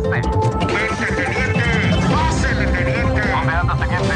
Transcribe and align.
teniente! 0.00 0.28
¡Pásele, 2.12 2.66
teniente! 2.66 3.20
¿Dónde 3.30 3.52
anda, 3.52 3.76
teniente? 3.76 4.14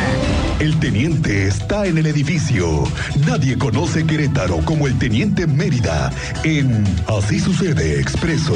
El 0.61 0.79
teniente 0.79 1.49
está 1.49 1.87
en 1.87 1.99
el 1.99 2.07
edificio. 2.07 2.85
Nadie 3.27 3.59
conoce 3.59 4.07
Querétaro 4.07 4.59
como 4.65 4.87
el 4.87 4.97
teniente 4.99 5.47
Mérida 5.47 6.13
en 6.45 6.85
Así 7.09 7.41
sucede 7.41 8.01
expreso. 8.01 8.55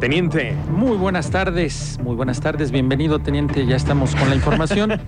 Teniente. 0.00 0.56
Muy 0.68 0.96
buenas 0.96 1.30
tardes, 1.30 2.00
muy 2.02 2.16
buenas 2.16 2.40
tardes, 2.40 2.72
bienvenido 2.72 3.20
teniente, 3.20 3.64
ya 3.66 3.76
estamos 3.76 4.16
con 4.16 4.30
la 4.30 4.34
información. 4.34 5.00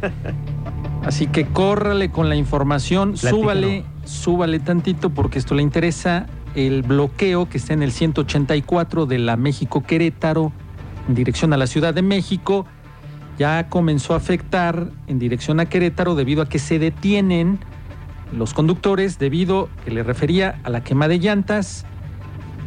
Así 1.05 1.27
que 1.27 1.47
córrale 1.47 2.11
con 2.13 2.29
la 2.29 2.37
información, 2.37 3.17
súbale, 3.17 3.85
súbale 4.05 4.61
tantito 4.61 5.11
porque 5.11 5.41
esto 5.41 5.57
le 5.57 5.63
interesa. 5.63 6.27
El 6.55 6.83
bloqueo 6.83 7.49
que 7.49 7.59
está 7.59 7.75
en 7.75 7.83
el 7.83 7.93
184 7.93 9.07
de 9.07 9.19
la 9.19 9.37
México 9.37 9.83
Querétaro 9.83 10.53
en 11.09 11.15
dirección 11.15 11.53
a 11.53 11.57
la 11.57 11.67
Ciudad 11.67 11.95
de 11.95 12.03
México. 12.03 12.67
Ya 13.39 13.69
comenzó 13.69 14.15
a 14.15 14.19
afectar 14.19 14.91
en 15.07 15.19
dirección 15.19 15.59
a 15.59 15.67
Querétaro 15.67 16.15
debido 16.15 16.43
a 16.43 16.49
que 16.49 16.59
se 16.59 16.79
detienen 16.79 17.59
los 18.33 18.55
conductores 18.55 19.19
debido, 19.19 19.69
que 19.85 19.91
le 19.91 20.03
refería 20.03 20.61
a 20.65 20.71
la 20.71 20.83
quema 20.83 21.09
de 21.09 21.19
llantas, 21.19 21.85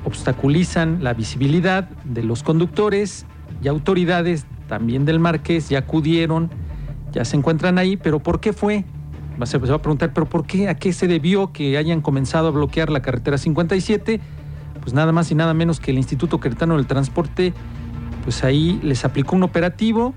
obstaculizan 0.05 1.03
la 1.03 1.13
visibilidad 1.13 1.89
de 2.03 2.23
los 2.23 2.43
conductores 2.43 3.25
y 3.61 3.67
autoridades 3.67 4.45
también 4.67 5.05
del 5.05 5.19
Marqués 5.19 5.69
ya 5.69 5.79
acudieron, 5.79 6.49
ya 7.11 7.25
se 7.25 7.37
encuentran 7.37 7.77
ahí, 7.77 7.97
pero 7.97 8.19
¿por 8.19 8.39
qué 8.39 8.53
fue? 8.53 8.85
Se 9.45 9.57
va 9.59 9.75
a 9.75 9.81
preguntar, 9.81 10.13
¿pero 10.13 10.27
por 10.27 10.45
qué? 10.45 10.67
¿A 10.67 10.75
qué 10.75 10.91
se 10.91 11.07
debió 11.07 11.51
que 11.51 11.77
hayan 11.77 12.01
comenzado 12.01 12.47
a 12.47 12.51
bloquear 12.51 12.89
la 12.89 13.01
carretera 13.01 13.37
57? 13.37 14.19
Pues 14.81 14.93
nada 14.93 15.11
más 15.11 15.31
y 15.31 15.35
nada 15.35 15.53
menos 15.53 15.79
que 15.79 15.91
el 15.91 15.97
Instituto 15.97 16.39
Queretano 16.39 16.75
del 16.75 16.87
Transporte, 16.87 17.53
pues 18.23 18.43
ahí 18.43 18.79
les 18.83 19.05
aplicó 19.05 19.35
un 19.35 19.43
operativo, 19.43 20.15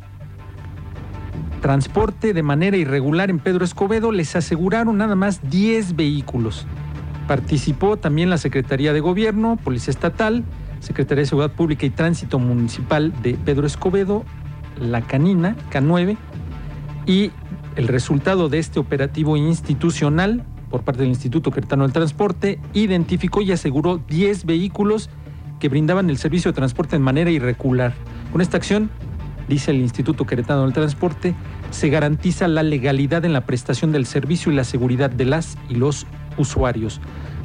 transporte 1.61 2.33
de 2.33 2.43
manera 2.43 2.77
irregular 2.77 3.31
en 3.31 3.39
Pedro 3.39 3.65
Escobedo, 3.65 4.11
les 4.11 4.35
aseguraron 4.37 4.97
nada 4.97 5.17
más 5.17 5.49
10 5.51 5.97
vehículos. 5.97 6.67
Participó 7.29 7.97
también 7.97 8.31
la 8.31 8.39
Secretaría 8.39 8.93
de 8.93 9.01
Gobierno, 9.01 9.57
Policía 9.63 9.93
Estatal, 9.93 10.45
Secretaría 10.81 11.23
de 11.23 11.27
Seguridad 11.27 11.53
Pública 11.53 11.85
y 11.85 11.91
Tránsito 11.91 12.39
Municipal 12.39 13.13
de 13.23 13.35
Pedro 13.35 13.67
Escobedo, 13.67 14.25
La 14.81 15.03
Canina, 15.03 15.57
K9, 15.71 16.17
y 17.07 17.31
el 17.77 17.89
resultado 17.89 18.49
de 18.49 18.59
este 18.59 18.79
operativo 18.79 19.37
institucional 19.37 20.45
por 20.71 20.83
parte 20.83 21.01
del 21.01 21.09
Instituto 21.11 21.51
Queretano 21.51 21.85
del 21.85 21.93
Transporte 21.93 22.59
identificó 22.75 23.43
y 23.43 23.53
aseguró 23.53 23.99
10 24.09 24.45
vehículos 24.45 25.11
que 25.59 25.69
brindaban 25.69 26.11
el 26.11 26.17
servicio 26.17 26.53
de 26.53 26.57
transporte 26.57 26.97
de 26.97 27.01
manera 27.01 27.31
irregular. 27.31 27.93
Con 28.33 28.41
esta 28.41 28.57
acción, 28.57 28.91
dice 29.49 29.73
el 29.73 29.79
Instituto 29.79 30.27
Queretano 30.27 30.63
del 30.63 30.73
Transporte, 30.73 31.35
se 31.71 31.89
garantiza 31.91 32.49
la 32.49 32.63
legalidad 32.63 33.25
en 33.25 33.33
la 33.33 33.47
prestación 33.47 33.93
del 33.93 34.07
servicio 34.07 34.51
y 34.51 34.55
la 34.55 34.65
seguridad 34.65 35.11
de 35.11 35.27
las 35.27 35.59
y 35.69 35.75
los 35.75 36.07
usuarios. 36.39 37.01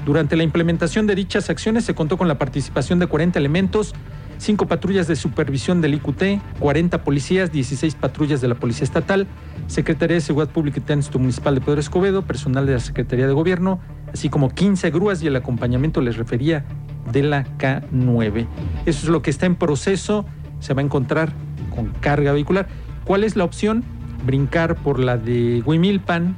Durante 0.06 0.36
la 0.36 0.44
implementación 0.44 1.08
de 1.08 1.16
dichas 1.16 1.50
acciones 1.50 1.84
se 1.84 1.96
contó 1.96 2.18
con 2.18 2.28
la 2.28 2.38
participación 2.38 3.00
de 3.00 3.08
40 3.08 3.40
elementos, 3.40 3.94
5 4.38 4.68
patrullas 4.68 5.08
de 5.08 5.16
supervisión 5.16 5.82
del 5.82 5.94
IQT, 5.96 6.60
40 6.60 7.04
policías, 7.04 7.52
16 7.52 7.96
patrullas 7.96 8.42
de 8.42 8.48
la 8.48 8.56
Policía 8.56 8.84
Estatal, 8.84 9.28
Secretaría 9.68 10.16
de 10.16 10.22
Seguridad 10.22 10.52
Pública 10.52 10.80
y 10.80 10.84
Tránsito 10.84 11.20
Municipal 11.20 11.56
de 11.56 11.62
Pedro 11.62 11.80
Escobedo, 11.80 12.22
personal 12.22 12.66
de 12.66 12.74
la 12.74 12.80
Secretaría 12.80 13.28
de 13.28 13.34
Gobierno, 13.34 13.80
así 14.14 14.30
como 14.30 14.50
15 14.50 14.92
grúas 14.92 15.22
y 15.24 15.28
el 15.28 15.36
acompañamiento 15.36 16.02
les 16.02 16.18
refería 16.18 16.66
de 17.12 17.24
la 17.24 17.46
K9. 17.58 18.48
Eso 18.86 19.06
es 19.06 19.10
lo 19.10 19.22
que 19.22 19.30
está 19.30 19.46
en 19.46 19.56
proceso, 19.56 20.26
se 20.60 20.74
va 20.74 20.82
a 20.82 20.86
encontrar 20.86 21.34
con 21.74 21.88
carga 22.00 22.32
vehicular. 22.32 22.68
¿Cuál 23.06 23.24
es 23.24 23.36
la 23.36 23.44
opción? 23.44 23.84
Brincar 24.26 24.76
por 24.76 25.00
la 25.00 25.18
de 25.18 25.62
Huimilpan, 25.66 26.36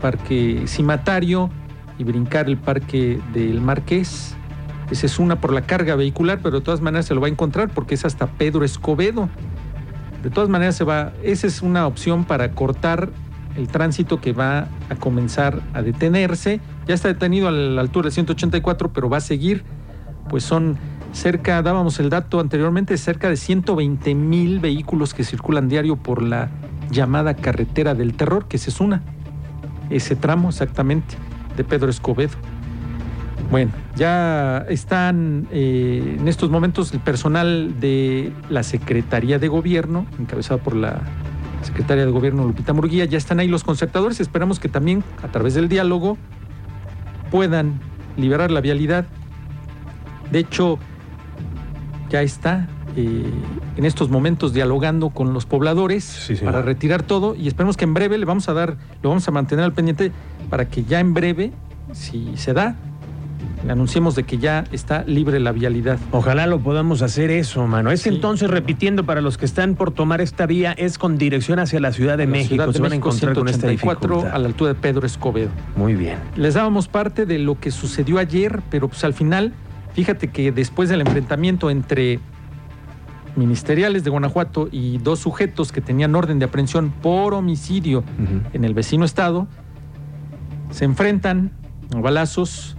Parque 0.00 0.64
Cimatario 0.66 1.50
y 1.98 2.04
brincar 2.04 2.48
el 2.48 2.56
Parque 2.56 3.20
del 3.32 3.60
Marqués. 3.60 4.36
Esa 4.90 5.06
es 5.06 5.18
una 5.18 5.40
por 5.40 5.52
la 5.52 5.62
carga 5.62 5.96
vehicular, 5.96 6.40
pero 6.42 6.58
de 6.58 6.64
todas 6.64 6.80
maneras 6.80 7.06
se 7.06 7.14
lo 7.14 7.20
va 7.20 7.26
a 7.26 7.30
encontrar 7.30 7.70
porque 7.70 7.94
es 7.94 8.04
hasta 8.04 8.26
Pedro 8.26 8.64
Escobedo. 8.64 9.28
De 10.22 10.30
todas 10.30 10.48
maneras 10.48 10.76
se 10.76 10.84
va, 10.84 11.12
esa 11.22 11.46
es 11.46 11.62
una 11.62 11.86
opción 11.86 12.24
para 12.24 12.52
cortar 12.52 13.10
el 13.56 13.68
tránsito 13.68 14.20
que 14.20 14.32
va 14.32 14.68
a 14.88 14.96
comenzar 14.96 15.60
a 15.72 15.82
detenerse. 15.82 16.60
Ya 16.86 16.94
está 16.94 17.08
detenido 17.08 17.48
a 17.48 17.50
la 17.50 17.80
altura 17.80 18.08
de 18.08 18.12
184, 18.12 18.92
pero 18.92 19.08
va 19.08 19.16
a 19.18 19.20
seguir. 19.20 19.64
Pues 20.28 20.44
son 20.44 20.76
cerca, 21.12 21.62
dábamos 21.62 21.98
el 21.98 22.10
dato 22.10 22.40
anteriormente, 22.40 22.96
cerca 22.96 23.28
de 23.28 23.36
120 23.36 24.14
mil 24.14 24.60
vehículos 24.60 25.14
que 25.14 25.24
circulan 25.24 25.68
diario 25.68 25.96
por 25.96 26.22
la 26.22 26.50
llamada 26.90 27.34
carretera 27.34 27.94
del 27.94 28.14
terror, 28.14 28.46
que 28.46 28.56
esa 28.56 28.70
es 28.70 28.80
una 28.80 29.02
ese 29.90 30.16
tramo 30.16 30.48
exactamente 30.48 31.16
de 31.56 31.64
Pedro 31.64 31.90
Escobedo. 31.90 32.36
Bueno, 33.50 33.70
ya 33.94 34.66
están 34.68 35.46
eh, 35.52 36.16
en 36.18 36.26
estos 36.26 36.50
momentos 36.50 36.92
el 36.92 37.00
personal 37.00 37.78
de 37.80 38.32
la 38.50 38.62
Secretaría 38.62 39.38
de 39.38 39.48
Gobierno, 39.48 40.06
encabezado 40.18 40.58
por 40.58 40.74
la 40.74 41.00
Secretaria 41.62 42.04
de 42.04 42.10
Gobierno 42.10 42.44
Lupita 42.44 42.72
Murguía, 42.72 43.04
ya 43.04 43.18
están 43.18 43.38
ahí 43.38 43.48
los 43.48 43.62
concertadores. 43.62 44.20
Esperamos 44.20 44.58
que 44.58 44.68
también 44.68 45.04
a 45.22 45.28
través 45.28 45.54
del 45.54 45.68
diálogo 45.68 46.18
puedan 47.30 47.80
liberar 48.16 48.50
la 48.50 48.60
vialidad. 48.60 49.06
De 50.30 50.40
hecho, 50.40 50.78
ya 52.10 52.22
está 52.22 52.68
eh, 52.96 53.30
en 53.76 53.84
estos 53.84 54.10
momentos 54.10 54.54
dialogando 54.54 55.10
con 55.10 55.32
los 55.32 55.46
pobladores 55.46 56.32
para 56.42 56.62
retirar 56.62 57.02
todo 57.02 57.34
y 57.34 57.46
esperemos 57.46 57.76
que 57.76 57.84
en 57.84 57.94
breve 57.94 58.18
le 58.18 58.24
vamos 58.24 58.48
a 58.48 58.54
dar, 58.54 58.76
lo 59.02 59.10
vamos 59.10 59.26
a 59.28 59.30
mantener 59.30 59.64
al 59.64 59.72
pendiente 59.72 60.12
para 60.50 60.68
que 60.68 60.84
ya 60.84 60.98
en 60.98 61.14
breve, 61.14 61.52
si 61.92 62.36
se 62.36 62.52
da, 62.52 62.76
anunciemos 63.68 64.14
de 64.14 64.24
que 64.24 64.38
ya 64.38 64.64
está 64.72 65.04
libre 65.04 65.40
la 65.40 65.52
vialidad. 65.52 65.98
Ojalá 66.12 66.46
lo 66.46 66.60
podamos 66.60 67.02
hacer 67.02 67.30
eso, 67.30 67.66
mano. 67.66 67.90
Es 67.90 68.06
entonces, 68.06 68.50
repitiendo 68.50 69.04
para 69.04 69.20
los 69.20 69.38
que 69.38 69.44
están 69.44 69.74
por 69.74 69.90
tomar 69.90 70.20
esta 70.20 70.46
vía, 70.46 70.72
es 70.72 70.98
con 70.98 71.18
dirección 71.18 71.58
hacia 71.58 71.80
la 71.80 71.92
Ciudad 71.92 72.18
de 72.18 72.26
México. 72.26 72.72
se 72.72 72.80
van 72.80 72.92
a 72.92 72.96
encontrar 72.96 73.34
con 73.34 73.48
esta 73.48 73.66
a 73.66 74.38
la 74.38 74.46
altura 74.46 74.72
de 74.72 74.74
Pedro 74.74 75.06
Escobedo. 75.06 75.50
Muy 75.76 75.94
bien. 75.94 76.18
Les 76.36 76.54
dábamos 76.54 76.88
parte 76.88 77.26
de 77.26 77.38
lo 77.38 77.58
que 77.58 77.70
sucedió 77.70 78.18
ayer, 78.18 78.62
pero 78.70 78.88
pues 78.88 79.04
al 79.04 79.14
final, 79.14 79.52
fíjate 79.94 80.28
que 80.28 80.52
después 80.52 80.88
del 80.88 81.00
enfrentamiento 81.00 81.70
entre 81.70 82.20
ministeriales 83.36 84.02
de 84.02 84.10
Guanajuato 84.10 84.68
y 84.72 84.98
dos 84.98 85.20
sujetos 85.20 85.72
que 85.72 85.80
tenían 85.80 86.14
orden 86.14 86.38
de 86.38 86.46
aprehensión 86.46 86.90
por 86.90 87.34
homicidio 87.34 88.02
en 88.52 88.64
el 88.64 88.74
vecino 88.74 89.04
estado, 89.04 89.46
se 90.70 90.84
enfrentan 90.84 91.52
a 91.94 92.00
balazos, 92.00 92.76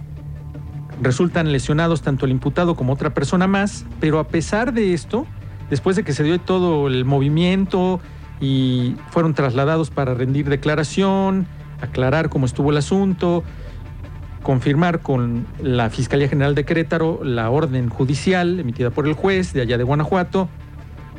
resultan 1.00 1.52
lesionados 1.52 2.02
tanto 2.02 2.26
el 2.26 2.32
imputado 2.32 2.74
como 2.74 2.92
otra 2.92 3.14
persona 3.14 3.46
más, 3.46 3.84
pero 4.00 4.18
a 4.18 4.28
pesar 4.28 4.72
de 4.72 4.94
esto, 4.94 5.26
después 5.70 5.96
de 5.96 6.04
que 6.04 6.12
se 6.12 6.24
dio 6.24 6.40
todo 6.40 6.88
el 6.88 7.04
movimiento 7.04 8.00
y 8.40 8.96
fueron 9.10 9.34
trasladados 9.34 9.90
para 9.90 10.14
rendir 10.14 10.48
declaración, 10.48 11.46
aclarar 11.80 12.28
cómo 12.28 12.46
estuvo 12.46 12.70
el 12.70 12.76
asunto, 12.76 13.44
confirmar 14.42 15.00
con 15.00 15.46
la 15.62 15.90
Fiscalía 15.90 16.28
General 16.28 16.54
de 16.54 16.64
Querétaro 16.64 17.20
la 17.22 17.50
orden 17.50 17.88
judicial 17.88 18.60
emitida 18.60 18.90
por 18.90 19.06
el 19.06 19.14
juez 19.14 19.52
de 19.52 19.62
allá 19.62 19.78
de 19.78 19.84
Guanajuato, 19.84 20.48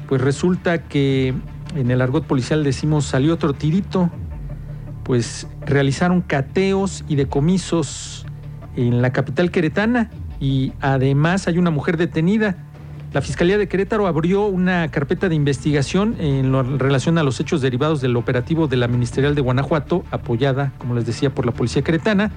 pues 0.07 0.21
resulta 0.21 0.83
que 0.83 1.33
en 1.75 1.91
el 1.91 2.01
argot 2.01 2.25
policial 2.25 2.63
decimos 2.63 3.05
salió 3.05 3.33
otro 3.33 3.53
tirito, 3.53 4.09
pues 5.03 5.47
realizaron 5.65 6.21
cateos 6.21 7.03
y 7.07 7.15
decomisos 7.15 8.25
en 8.75 9.01
la 9.01 9.11
capital 9.11 9.51
queretana 9.51 10.09
y 10.39 10.73
además 10.81 11.47
hay 11.47 11.57
una 11.57 11.71
mujer 11.71 11.97
detenida. 11.97 12.55
La 13.13 13.21
Fiscalía 13.21 13.57
de 13.57 13.67
Querétaro 13.67 14.05
abrió 14.05 14.45
una 14.45 14.87
carpeta 14.89 15.29
de 15.29 15.35
investigación 15.35 16.15
en 16.19 16.79
relación 16.79 17.17
a 17.17 17.23
los 17.23 17.39
hechos 17.39 17.61
derivados 17.61 18.01
del 18.01 18.15
operativo 18.15 18.67
de 18.67 18.77
la 18.77 18.87
Ministerial 18.87 19.33
de 19.33 19.41
Guanajuato, 19.41 20.03
apoyada, 20.11 20.73
como 20.77 20.93
les 20.93 21.05
decía, 21.05 21.33
por 21.33 21.45
la 21.45 21.51
Policía 21.51 21.81
Queretana 21.81 22.31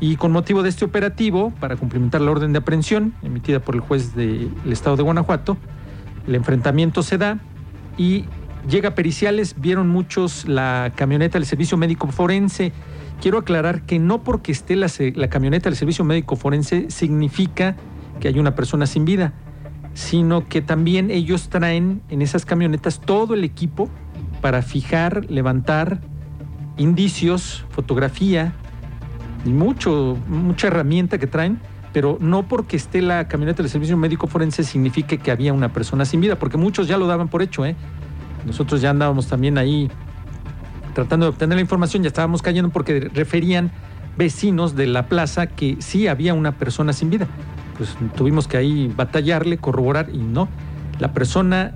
y 0.00 0.16
con 0.16 0.32
motivo 0.32 0.62
de 0.62 0.70
este 0.70 0.84
operativo, 0.84 1.52
para 1.60 1.76
cumplimentar 1.76 2.22
la 2.22 2.30
orden 2.30 2.52
de 2.52 2.58
aprehensión 2.58 3.12
emitida 3.22 3.60
por 3.60 3.74
el 3.74 3.82
juez 3.82 4.16
del 4.16 4.50
Estado 4.70 4.96
de 4.96 5.02
Guanajuato, 5.02 5.58
el 6.26 6.34
enfrentamiento 6.34 7.02
se 7.02 7.18
da 7.18 7.38
y 7.98 8.24
llega 8.68 8.94
periciales, 8.94 9.56
vieron 9.58 9.88
muchos 9.88 10.46
la 10.48 10.92
camioneta 10.94 11.38
del 11.38 11.46
servicio 11.46 11.76
médico 11.76 12.08
forense. 12.08 12.72
Quiero 13.20 13.38
aclarar 13.38 13.82
que 13.82 13.98
no 13.98 14.22
porque 14.22 14.52
esté 14.52 14.76
la, 14.76 14.88
camioneta 15.28 15.68
del 15.68 15.76
servicio 15.76 16.04
médico 16.04 16.36
forense 16.36 16.90
significa 16.90 17.76
que 18.18 18.28
hay 18.28 18.38
una 18.38 18.54
persona 18.54 18.86
sin 18.86 19.04
vida, 19.04 19.34
sino 19.94 20.46
que 20.48 20.62
también 20.62 21.10
ellos 21.10 21.48
traen 21.48 22.02
en 22.08 22.22
esas 22.22 22.46
camionetas 22.46 23.00
todo 23.00 23.34
el 23.34 23.44
equipo 23.44 23.90
para 24.40 24.62
fijar, 24.62 25.30
levantar 25.30 26.00
indicios, 26.76 27.66
fotografía, 27.70 28.54
y 29.44 29.50
mucho, 29.50 30.18
mucha 30.28 30.66
herramienta 30.66 31.18
que 31.18 31.26
traen 31.26 31.60
pero 31.92 32.18
no 32.20 32.46
porque 32.46 32.76
esté 32.76 33.02
la 33.02 33.28
camioneta 33.28 33.62
del 33.62 33.70
servicio 33.70 33.96
médico 33.96 34.26
forense 34.26 34.64
signifique 34.64 35.18
que 35.18 35.30
había 35.30 35.52
una 35.52 35.72
persona 35.72 36.04
sin 36.04 36.20
vida, 36.20 36.38
porque 36.38 36.56
muchos 36.56 36.86
ya 36.88 36.96
lo 36.96 37.06
daban 37.06 37.28
por 37.28 37.42
hecho, 37.42 37.66
¿eh? 37.66 37.76
Nosotros 38.46 38.80
ya 38.80 38.90
andábamos 38.90 39.26
también 39.26 39.58
ahí 39.58 39.90
tratando 40.94 41.26
de 41.26 41.30
obtener 41.30 41.56
la 41.56 41.62
información, 41.62 42.02
ya 42.02 42.08
estábamos 42.08 42.42
cayendo 42.42 42.70
porque 42.70 43.10
referían 43.14 43.70
vecinos 44.16 44.76
de 44.76 44.86
la 44.86 45.06
plaza 45.06 45.46
que 45.46 45.76
sí 45.80 46.06
había 46.06 46.34
una 46.34 46.52
persona 46.52 46.92
sin 46.92 47.10
vida. 47.10 47.26
Pues 47.76 47.96
tuvimos 48.16 48.48
que 48.48 48.56
ahí 48.56 48.92
batallarle, 48.94 49.58
corroborar 49.58 50.10
y 50.12 50.18
no. 50.18 50.48
La 50.98 51.12
persona 51.12 51.74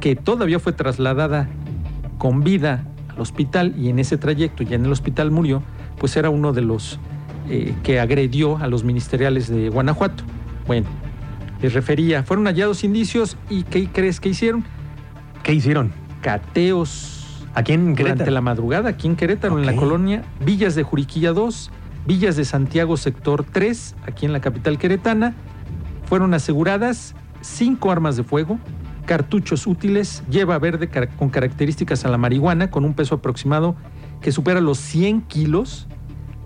que 0.00 0.16
todavía 0.16 0.58
fue 0.58 0.72
trasladada 0.72 1.48
con 2.18 2.42
vida 2.42 2.84
al 3.08 3.20
hospital 3.20 3.74
y 3.78 3.88
en 3.88 3.98
ese 3.98 4.16
trayecto 4.16 4.62
ya 4.62 4.76
en 4.76 4.84
el 4.84 4.92
hospital 4.92 5.30
murió, 5.30 5.62
pues 5.98 6.16
era 6.16 6.30
uno 6.30 6.52
de 6.52 6.62
los 6.62 6.98
eh, 7.48 7.74
que 7.82 8.00
agredió 8.00 8.58
a 8.58 8.66
los 8.66 8.82
ministeriales 8.82 9.48
de 9.48 9.68
Guanajuato. 9.68 10.24
Bueno, 10.66 10.86
les 11.62 11.72
refería, 11.74 12.22
fueron 12.22 12.46
hallados 12.46 12.84
indicios 12.84 13.36
y 13.48 13.62
¿qué 13.64 13.88
crees 13.88 14.20
que 14.20 14.30
hicieron? 14.30 14.64
¿Qué 15.50 15.56
hicieron? 15.56 15.90
Cateos. 16.20 17.44
Aquí 17.54 17.72
en 17.72 17.80
durante 17.80 18.04
Querétaro. 18.04 18.30
la 18.30 18.40
madrugada, 18.40 18.90
aquí 18.90 19.08
en 19.08 19.16
Querétaro, 19.16 19.58
en 19.58 19.66
la 19.66 19.74
colonia 19.74 20.22
Villas 20.44 20.76
de 20.76 20.84
Juriquilla 20.84 21.32
2, 21.32 21.72
Villas 22.06 22.36
de 22.36 22.44
Santiago 22.44 22.96
Sector 22.96 23.42
3, 23.42 23.96
aquí 24.06 24.26
en 24.26 24.32
la 24.32 24.40
capital 24.40 24.78
queretana, 24.78 25.34
fueron 26.04 26.34
aseguradas 26.34 27.16
cinco 27.40 27.90
armas 27.90 28.16
de 28.16 28.22
fuego, 28.22 28.60
cartuchos 29.06 29.66
útiles, 29.66 30.22
lleva 30.30 30.56
verde 30.60 30.88
con 31.18 31.30
características 31.30 32.04
a 32.04 32.10
la 32.10 32.16
marihuana, 32.16 32.70
con 32.70 32.84
un 32.84 32.94
peso 32.94 33.16
aproximado 33.16 33.74
que 34.20 34.30
supera 34.30 34.60
los 34.60 34.78
100 34.78 35.22
kilos, 35.22 35.88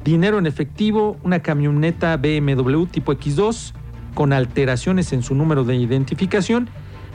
dinero 0.03 0.39
en 0.39 0.47
efectivo, 0.47 1.19
una 1.23 1.41
camioneta 1.41 2.17
BMW 2.17 2.85
tipo 2.87 3.13
X2 3.13 3.75
con 4.15 4.33
alteraciones 4.33 5.13
en 5.13 5.23
su 5.23 5.35
número 5.35 5.65
de 5.65 5.77
identificación 5.77 6.71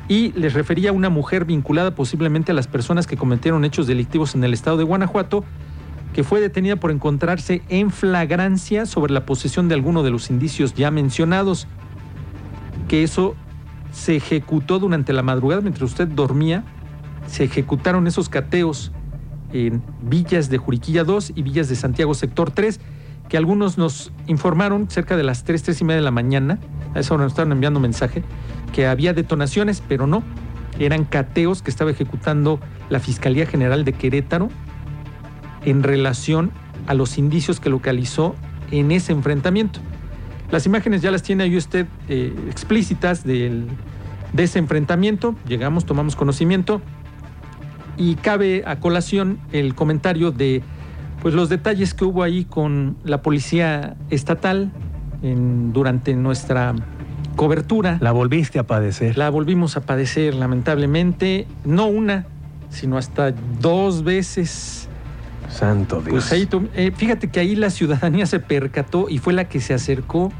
y 0.09 0.31
les 0.33 0.53
refería 0.55 0.89
a 0.89 0.93
una 0.93 1.09
mujer 1.09 1.45
vinculada 1.45 1.93
posiblemente 1.95 2.51
a 2.51 2.55
las 2.55 2.67
personas 2.67 3.07
que 3.07 3.15
cometieron 3.15 3.63
hechos 3.63 3.87
delictivos 3.87 4.33
en 4.35 4.43
el 4.43 4.53
estado 4.53 4.75
de 4.75 4.83
Guanajuato, 4.83 5.45
que 6.13 6.23
fue 6.23 6.41
detenida 6.41 6.75
por 6.75 6.89
encontrarse 6.89 7.61
en 7.69 7.91
flagrancia 7.91 8.87
sobre 8.87 9.13
la 9.13 9.25
posesión 9.27 9.69
de 9.69 9.75
alguno 9.75 10.01
de 10.01 10.09
los 10.09 10.31
indicios 10.31 10.73
ya 10.73 10.89
mencionados, 10.89 11.67
que 12.87 13.03
eso 13.03 13.35
se 13.91 14.15
ejecutó 14.15 14.79
durante 14.79 15.13
la 15.13 15.21
madrugada 15.21 15.61
mientras 15.61 15.91
usted 15.91 16.07
dormía, 16.07 16.63
se 17.27 17.43
ejecutaron 17.43 18.07
esos 18.07 18.29
cateos 18.29 18.91
en 19.53 19.83
Villas 20.01 20.49
de 20.49 20.57
Juriquilla 20.57 21.03
2 21.03 21.33
y 21.35 21.43
Villas 21.43 21.69
de 21.69 21.75
Santiago 21.75 22.15
Sector 22.15 22.49
3, 22.49 22.79
que 23.29 23.37
algunos 23.37 23.77
nos 23.77 24.11
informaron 24.25 24.89
cerca 24.89 25.15
de 25.15 25.23
las 25.23 25.43
3, 25.43 25.61
3 25.61 25.81
y 25.81 25.83
media 25.83 25.97
de 25.97 26.03
la 26.03 26.11
mañana, 26.11 26.59
a 26.95 26.99
esa 26.99 27.13
hora 27.13 27.23
nos 27.23 27.33
estaban 27.33 27.51
enviando 27.51 27.79
mensaje, 27.79 28.23
que 28.73 28.87
había 28.87 29.13
detonaciones, 29.13 29.81
pero 29.87 30.07
no, 30.07 30.23
eran 30.79 31.05
cateos 31.05 31.61
que 31.61 31.69
estaba 31.71 31.91
ejecutando 31.91 32.59
la 32.89 32.99
Fiscalía 32.99 33.45
General 33.45 33.83
de 33.85 33.93
Querétaro 33.93 34.49
en 35.65 35.83
relación 35.83 36.51
a 36.87 36.93
los 36.93 37.17
indicios 37.17 37.59
que 37.59 37.69
localizó 37.69 38.35
en 38.71 38.91
ese 38.91 39.11
enfrentamiento. 39.11 39.79
Las 40.51 40.65
imágenes 40.65 41.01
ya 41.01 41.11
las 41.11 41.21
tiene 41.21 41.43
ahí 41.43 41.57
usted 41.57 41.85
eh, 42.07 42.33
explícitas 42.49 43.23
del- 43.23 43.67
de 44.33 44.43
ese 44.43 44.57
enfrentamiento. 44.59 45.35
Llegamos, 45.47 45.85
tomamos 45.85 46.15
conocimiento 46.15 46.81
y 47.97 48.15
cabe 48.15 48.63
a 48.65 48.79
colación 48.79 49.39
el 49.51 49.75
comentario 49.75 50.31
de 50.31 50.63
pues 51.21 51.33
los 51.33 51.49
detalles 51.49 51.93
que 51.93 52.05
hubo 52.05 52.23
ahí 52.23 52.45
con 52.45 52.95
la 53.03 53.21
policía 53.21 53.97
estatal 54.09 54.71
en- 55.23 55.73
durante 55.73 56.13
nuestra 56.15 56.75
cobertura. 57.35 57.97
La 58.01 58.11
volviste 58.11 58.59
a 58.59 58.63
padecer. 58.63 59.17
La 59.17 59.29
volvimos 59.29 59.77
a 59.77 59.81
padecer, 59.81 60.35
lamentablemente, 60.35 61.47
no 61.63 61.87
una, 61.87 62.25
sino 62.69 62.97
hasta 62.97 63.31
dos 63.61 64.03
veces. 64.03 64.87
Santo 65.49 66.01
Dios. 66.01 66.09
Pues 66.11 66.31
ahí, 66.31 66.47
eh, 66.75 66.91
fíjate 66.95 67.29
que 67.29 67.39
ahí 67.39 67.55
la 67.55 67.69
ciudadanía 67.69 68.25
se 68.25 68.39
percató 68.39 69.07
y 69.09 69.17
fue 69.17 69.33
la 69.33 69.45
que 69.45 69.59
se 69.61 69.73
acercó. 69.73 70.31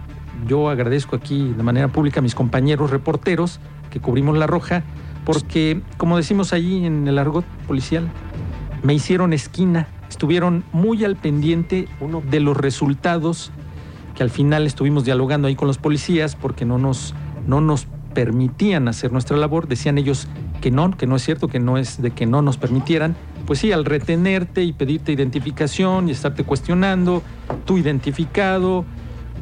Yo 0.47 0.69
agradezco 0.69 1.15
aquí 1.15 1.53
de 1.55 1.63
manera 1.63 1.87
pública 1.87 2.19
a 2.19 2.23
mis 2.23 2.35
compañeros 2.35 2.91
reporteros 2.91 3.59
que 3.89 3.99
cubrimos 3.99 4.37
La 4.37 4.45
Roja, 4.47 4.83
porque, 5.25 5.81
como 5.97 6.15
decimos 6.17 6.53
allí 6.53 6.85
en 6.85 7.07
el 7.07 7.17
argot 7.17 7.43
policial, 7.67 8.07
me 8.83 8.93
hicieron 8.93 9.33
esquina, 9.33 9.87
estuvieron 10.09 10.63
muy 10.71 11.03
al 11.03 11.15
pendiente 11.15 11.87
de 12.29 12.39
los 12.39 12.55
resultados 12.55 13.51
que 14.19 14.23
al 14.23 14.29
final 14.29 14.67
estuvimos 14.67 15.05
dialogando 15.05 15.47
ahí 15.47 15.55
con 15.55 15.69
los 15.69 15.77
policías 15.77 16.35
porque 16.35 16.65
no 16.65 16.77
nos, 16.77 17.13
no 17.47 17.61
nos 17.61 17.87
permitían 18.13 18.89
hacer 18.89 19.13
nuestra 19.13 19.37
labor, 19.37 19.69
decían 19.69 19.97
ellos 19.97 20.27
que 20.59 20.71
no, 20.71 20.91
que 20.91 21.07
no 21.07 21.15
es 21.15 21.23
cierto, 21.23 21.47
que 21.47 21.59
no 21.61 21.77
es 21.77 22.01
de 22.01 22.11
que 22.11 22.25
no 22.25 22.41
nos 22.41 22.57
permitieran. 22.57 23.15
Pues 23.47 23.59
sí, 23.59 23.71
al 23.71 23.85
retenerte 23.85 24.61
y 24.65 24.73
pedirte 24.73 25.13
identificación 25.13 26.09
y 26.09 26.11
estarte 26.11 26.43
cuestionando, 26.43 27.23
tú 27.63 27.77
identificado, 27.77 28.83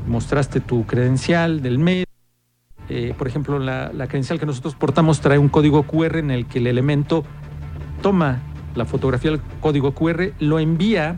mostraste 0.07 0.59
tu 0.59 0.85
credencial 0.85 1.63
del 1.63 1.79
medio. 1.79 2.05
Eh, 2.87 3.15
por 3.17 3.27
ejemplo, 3.27 3.57
la, 3.57 3.91
la 3.91 4.05
credencial 4.05 4.39
que 4.39 4.45
nosotros 4.45 4.75
portamos 4.75 5.21
trae 5.21 5.39
un 5.39 5.49
código 5.49 5.81
QR 5.87 6.17
en 6.17 6.29
el 6.29 6.45
que 6.45 6.59
el 6.59 6.67
elemento 6.67 7.23
toma 8.03 8.43
la 8.75 8.85
fotografía 8.85 9.31
del 9.31 9.41
código 9.59 9.95
QR, 9.95 10.33
lo 10.39 10.59
envía 10.59 11.17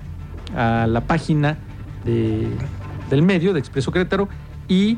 a 0.56 0.88
la 0.88 1.02
página 1.02 1.58
de- 2.06 2.48
del 3.10 3.22
medio 3.22 3.54
de 3.54 3.60
Expreso 3.60 3.92
Querétaro 3.92 4.30
y 4.68 4.98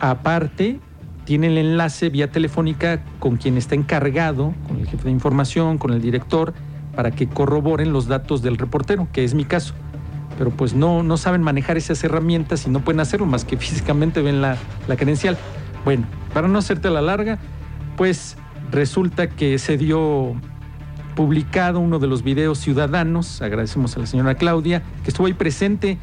aparte 0.00 0.80
tiene 1.24 1.46
el 1.46 1.58
enlace 1.58 2.10
vía 2.10 2.30
telefónica 2.30 3.02
con 3.18 3.36
quien 3.36 3.56
está 3.56 3.74
encargado, 3.74 4.54
con 4.68 4.78
el 4.78 4.86
jefe 4.86 5.04
de 5.04 5.10
información, 5.10 5.78
con 5.78 5.92
el 5.92 6.00
director, 6.00 6.52
para 6.94 7.10
que 7.10 7.26
corroboren 7.26 7.92
los 7.92 8.06
datos 8.06 8.42
del 8.42 8.58
reportero, 8.58 9.08
que 9.12 9.24
es 9.24 9.34
mi 9.34 9.44
caso. 9.44 9.74
Pero 10.36 10.50
pues 10.50 10.74
no, 10.74 11.02
no 11.02 11.16
saben 11.16 11.42
manejar 11.42 11.76
esas 11.76 12.02
herramientas 12.04 12.66
y 12.66 12.70
no 12.70 12.80
pueden 12.80 13.00
hacerlo 13.00 13.26
más 13.26 13.44
que 13.44 13.56
físicamente 13.58 14.20
ven 14.20 14.42
la, 14.42 14.56
la 14.86 14.96
credencial. 14.96 15.38
Bueno, 15.84 16.06
para 16.32 16.48
no 16.48 16.58
hacerte 16.58 16.90
la 16.90 17.02
larga, 17.02 17.38
pues 17.96 18.36
resulta 18.70 19.28
que 19.28 19.58
se 19.58 19.76
dio 19.76 20.34
publicado 21.14 21.78
uno 21.80 21.98
de 21.98 22.08
los 22.08 22.22
videos 22.22 22.58
ciudadanos, 22.58 23.40
agradecemos 23.40 23.96
a 23.96 24.00
la 24.00 24.06
señora 24.06 24.34
Claudia, 24.34 24.82
que 25.02 25.10
estuvo 25.10 25.26
ahí 25.26 25.32
presente, 25.32 25.98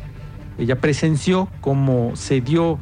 ella 0.57 0.79
presenció 0.79 1.47
cómo 1.61 2.15
se 2.15 2.41
dio 2.41 2.79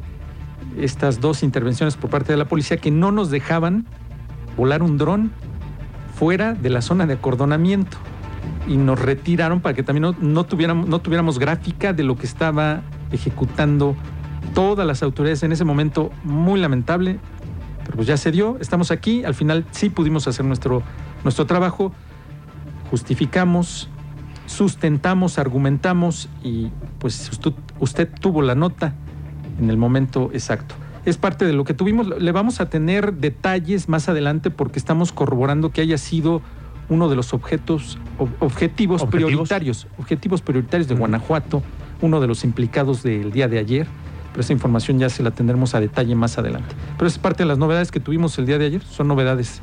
estas 0.78 1.20
dos 1.20 1.42
intervenciones 1.42 1.96
por 1.96 2.10
parte 2.10 2.32
de 2.32 2.36
la 2.36 2.46
policía 2.46 2.76
que 2.76 2.90
no 2.90 3.12
nos 3.12 3.30
dejaban 3.30 3.86
volar 4.56 4.82
un 4.82 4.98
dron 4.98 5.32
fuera 6.14 6.54
de 6.54 6.70
la 6.70 6.82
zona 6.82 7.06
de 7.06 7.14
acordonamiento. 7.14 7.96
Y 8.68 8.76
nos 8.76 9.00
retiraron 9.00 9.60
para 9.60 9.74
que 9.74 9.82
también 9.82 10.02
no, 10.02 10.14
no 10.20 10.44
tuviéramos, 10.44 10.88
no 10.88 11.00
tuviéramos 11.00 11.38
gráfica 11.38 11.92
de 11.92 12.02
lo 12.02 12.16
que 12.16 12.26
estaba 12.26 12.82
ejecutando 13.10 13.96
todas 14.54 14.86
las 14.86 15.02
autoridades 15.02 15.42
en 15.42 15.52
ese 15.52 15.64
momento. 15.64 16.10
Muy 16.24 16.60
lamentable, 16.60 17.18
pero 17.84 17.96
pues 17.96 18.06
ya 18.06 18.16
se 18.16 18.30
dio, 18.30 18.58
estamos 18.60 18.90
aquí, 18.90 19.24
al 19.24 19.34
final 19.34 19.64
sí 19.70 19.90
pudimos 19.90 20.28
hacer 20.28 20.44
nuestro, 20.44 20.82
nuestro 21.24 21.46
trabajo, 21.46 21.92
justificamos, 22.90 23.88
sustentamos, 24.46 25.38
argumentamos 25.38 26.28
y 26.44 26.70
pues 27.00 27.28
usted, 27.32 27.52
usted 27.80 28.08
tuvo 28.20 28.42
la 28.42 28.54
nota 28.54 28.94
en 29.58 29.68
el 29.70 29.76
momento 29.76 30.30
exacto. 30.32 30.76
Es 31.04 31.16
parte 31.16 31.44
de 31.46 31.52
lo 31.54 31.64
que 31.64 31.74
tuvimos. 31.74 32.06
Le 32.06 32.30
vamos 32.30 32.60
a 32.60 32.68
tener 32.70 33.14
detalles 33.14 33.88
más 33.88 34.08
adelante 34.08 34.50
porque 34.50 34.78
estamos 34.78 35.10
corroborando 35.12 35.70
que 35.70 35.80
haya 35.80 35.96
sido 35.98 36.42
uno 36.90 37.08
de 37.08 37.16
los 37.16 37.32
objetos, 37.32 37.98
ob- 38.18 38.28
objetivos, 38.40 39.00
Objetivos. 39.02 39.30
prioritarios, 39.30 39.86
objetivos 39.98 40.42
prioritarios 40.42 40.88
de. 40.88 40.94
Guanajuato, 40.94 41.62
uno 42.02 42.20
de 42.20 42.26
los 42.26 42.44
implicados 42.44 43.02
del 43.02 43.32
día 43.32 43.48
de 43.48 43.58
ayer. 43.58 43.86
Pero 44.32 44.42
esa 44.42 44.52
información 44.52 44.98
ya 44.98 45.08
se 45.08 45.22
la 45.22 45.30
tendremos 45.32 45.74
a 45.74 45.80
detalle 45.80 46.14
más 46.14 46.36
adelante. 46.38 46.74
Pero 46.98 47.08
es 47.08 47.18
parte 47.18 47.42
de 47.44 47.48
las 47.48 47.58
novedades 47.58 47.90
que 47.90 47.98
tuvimos 48.00 48.38
el 48.38 48.46
día 48.46 48.58
de 48.58 48.66
ayer. 48.66 48.82
Son 48.84 49.08
novedades 49.08 49.60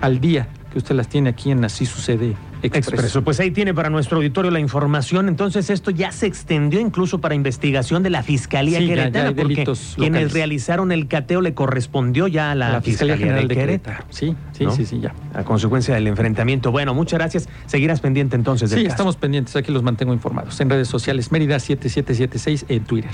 al 0.00 0.20
día 0.20 0.48
que 0.72 0.78
usted 0.78 0.94
las 0.96 1.08
tiene 1.08 1.30
aquí 1.30 1.50
en 1.50 1.64
Así 1.64 1.86
Sucede 1.86 2.34
Expreso. 2.62 2.90
Expreso. 2.90 3.22
Pues 3.24 3.38
ahí 3.40 3.50
tiene 3.50 3.74
para 3.74 3.90
nuestro 3.90 4.16
auditorio 4.16 4.50
la 4.50 4.60
información. 4.60 5.28
Entonces, 5.28 5.70
esto 5.70 5.90
ya 5.90 6.10
se 6.12 6.26
extendió 6.26 6.80
incluso 6.80 7.20
para 7.20 7.34
investigación 7.34 8.02
de 8.02 8.10
la 8.10 8.22
Fiscalía 8.22 8.78
Sí, 8.78 8.86
ya- 8.88 9.10
porque 9.36 9.64
quienes 9.64 9.96
locales. 9.98 10.32
realizaron 10.32 10.90
el 10.92 11.06
cateo 11.08 11.40
le 11.42 11.54
correspondió 11.54 12.26
ya 12.28 12.50
a 12.52 12.54
la, 12.54 12.68
A 12.68 12.72
la 12.72 12.80
Fiscalía 12.82 13.16
General 13.16 13.46
de 13.46 13.54
Querétaro. 13.54 13.96
Querétaro. 13.98 14.06
Sí, 14.10 14.34
sí, 14.52 14.64
¿no? 14.64 14.70
sí, 14.72 14.86
sí, 14.86 15.00
ya. 15.00 15.14
A 15.34 15.44
consecuencia 15.44 15.94
del 15.94 16.06
enfrentamiento. 16.06 16.72
Bueno, 16.72 16.94
muchas 16.94 17.18
gracias. 17.18 17.48
Seguirás 17.66 18.00
pendiente 18.00 18.36
entonces 18.36 18.70
del 18.70 18.78
Sí, 18.80 18.84
caso. 18.86 18.94
estamos 18.94 19.16
pendientes, 19.16 19.54
aquí 19.56 19.70
los 19.72 19.82
mantengo 19.82 20.12
informados. 20.14 20.58
En 20.60 20.70
redes 20.70 20.88
sociales, 20.88 21.30
Mérida 21.32 21.58
7776 21.58 22.64
en 22.68 22.84
Twitter. 22.84 23.10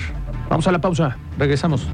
Vamos 0.49 0.67
a 0.67 0.71
la 0.71 0.79
pausa. 0.79 1.17
Regresamos. 1.37 1.87